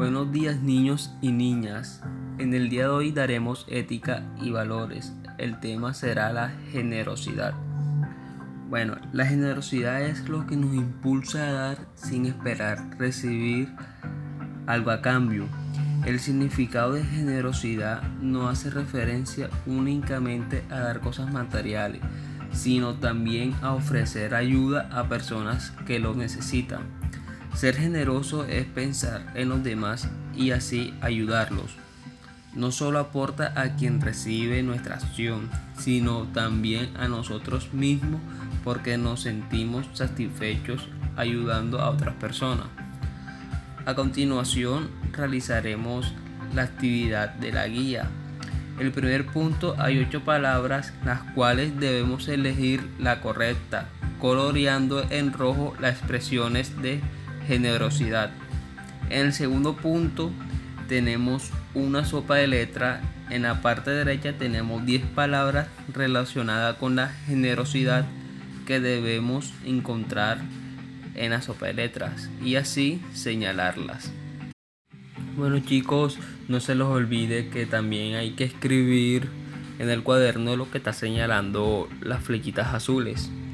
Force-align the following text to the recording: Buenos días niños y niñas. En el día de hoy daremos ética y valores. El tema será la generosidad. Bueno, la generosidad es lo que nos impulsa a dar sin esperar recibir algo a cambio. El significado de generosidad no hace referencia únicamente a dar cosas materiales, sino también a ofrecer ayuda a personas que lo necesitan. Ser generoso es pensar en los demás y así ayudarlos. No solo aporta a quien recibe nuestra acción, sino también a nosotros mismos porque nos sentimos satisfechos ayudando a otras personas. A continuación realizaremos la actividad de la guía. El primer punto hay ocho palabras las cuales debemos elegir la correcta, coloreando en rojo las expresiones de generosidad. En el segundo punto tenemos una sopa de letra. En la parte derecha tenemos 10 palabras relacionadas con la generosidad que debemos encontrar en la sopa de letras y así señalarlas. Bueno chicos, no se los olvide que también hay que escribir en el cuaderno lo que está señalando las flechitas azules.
Buenos 0.00 0.32
días 0.32 0.62
niños 0.62 1.10
y 1.20 1.30
niñas. 1.30 2.00
En 2.38 2.54
el 2.54 2.70
día 2.70 2.84
de 2.84 2.88
hoy 2.88 3.12
daremos 3.12 3.66
ética 3.68 4.22
y 4.40 4.50
valores. 4.50 5.12
El 5.36 5.60
tema 5.60 5.92
será 5.92 6.32
la 6.32 6.54
generosidad. 6.72 7.52
Bueno, 8.70 8.96
la 9.12 9.26
generosidad 9.26 10.00
es 10.00 10.26
lo 10.26 10.46
que 10.46 10.56
nos 10.56 10.74
impulsa 10.74 11.46
a 11.46 11.52
dar 11.52 11.78
sin 11.96 12.24
esperar 12.24 12.96
recibir 12.98 13.68
algo 14.66 14.90
a 14.90 15.02
cambio. 15.02 15.44
El 16.06 16.18
significado 16.18 16.94
de 16.94 17.04
generosidad 17.04 18.02
no 18.22 18.48
hace 18.48 18.70
referencia 18.70 19.50
únicamente 19.66 20.64
a 20.70 20.80
dar 20.80 21.00
cosas 21.00 21.30
materiales, 21.30 22.00
sino 22.52 22.94
también 22.94 23.54
a 23.60 23.74
ofrecer 23.74 24.34
ayuda 24.34 24.88
a 24.92 25.10
personas 25.10 25.74
que 25.86 25.98
lo 25.98 26.14
necesitan. 26.14 26.84
Ser 27.54 27.76
generoso 27.76 28.44
es 28.44 28.64
pensar 28.64 29.32
en 29.34 29.48
los 29.48 29.62
demás 29.62 30.08
y 30.34 30.52
así 30.52 30.94
ayudarlos. 31.00 31.76
No 32.54 32.72
solo 32.72 32.98
aporta 32.98 33.52
a 33.54 33.76
quien 33.76 34.00
recibe 34.00 34.62
nuestra 34.62 34.96
acción, 34.96 35.50
sino 35.78 36.22
también 36.32 36.90
a 36.96 37.06
nosotros 37.06 37.72
mismos 37.72 38.20
porque 38.64 38.98
nos 38.98 39.22
sentimos 39.22 39.86
satisfechos 39.92 40.88
ayudando 41.16 41.80
a 41.80 41.90
otras 41.90 42.14
personas. 42.16 42.66
A 43.86 43.94
continuación 43.94 44.90
realizaremos 45.12 46.12
la 46.54 46.62
actividad 46.62 47.30
de 47.34 47.52
la 47.52 47.66
guía. 47.66 48.08
El 48.78 48.92
primer 48.92 49.26
punto 49.26 49.74
hay 49.78 49.98
ocho 49.98 50.24
palabras 50.24 50.92
las 51.04 51.20
cuales 51.34 51.78
debemos 51.78 52.28
elegir 52.28 52.88
la 52.98 53.20
correcta, 53.20 53.88
coloreando 54.18 55.04
en 55.10 55.32
rojo 55.32 55.74
las 55.80 55.98
expresiones 55.98 56.80
de 56.82 57.00
generosidad. 57.50 58.30
En 59.10 59.26
el 59.26 59.32
segundo 59.32 59.74
punto 59.74 60.30
tenemos 60.88 61.50
una 61.74 62.04
sopa 62.04 62.36
de 62.36 62.46
letra. 62.46 63.00
En 63.28 63.42
la 63.42 63.60
parte 63.60 63.90
derecha 63.90 64.34
tenemos 64.38 64.86
10 64.86 65.02
palabras 65.16 65.66
relacionadas 65.92 66.76
con 66.76 66.94
la 66.94 67.08
generosidad 67.08 68.06
que 68.68 68.78
debemos 68.78 69.52
encontrar 69.64 70.38
en 71.16 71.32
la 71.32 71.42
sopa 71.42 71.66
de 71.66 71.74
letras 71.74 72.30
y 72.40 72.54
así 72.54 73.02
señalarlas. 73.14 74.12
Bueno 75.36 75.58
chicos, 75.58 76.18
no 76.46 76.60
se 76.60 76.76
los 76.76 76.86
olvide 76.86 77.48
que 77.48 77.66
también 77.66 78.14
hay 78.14 78.30
que 78.32 78.44
escribir 78.44 79.28
en 79.80 79.90
el 79.90 80.04
cuaderno 80.04 80.54
lo 80.54 80.70
que 80.70 80.78
está 80.78 80.92
señalando 80.92 81.88
las 82.00 82.22
flechitas 82.22 82.74
azules. 82.74 83.28